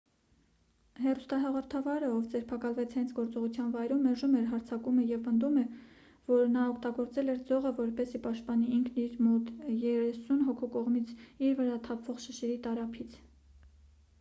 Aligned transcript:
հեռուստահաղորդավարը 1.01 2.07
ով 2.19 2.23
ձերբակալվեց 2.35 2.95
հենց 2.99 3.11
գործողության 3.17 3.67
վայրում 3.75 4.01
մերժում 4.05 4.33
էր 4.39 4.47
հարձակումը 4.53 5.03
և 5.11 5.21
պնդում 5.27 5.59
որ 6.33 6.49
նա 6.55 6.63
օգտագործել 6.71 7.33
էր 7.35 7.45
ձողը 7.51 7.73
որպեսզի 7.81 8.23
պաշտպանի 8.25 8.67
ինքն 8.79 8.99
իրեն 9.03 9.23
մոտ 9.29 9.53
երեսուն 9.85 10.41
հոգու 10.49 10.71
կողմից 10.79 11.13
իր 11.49 11.55
վրա 11.61 11.77
թափվող 11.91 12.25
շշերի 12.27 12.59
տարափից 12.67 13.19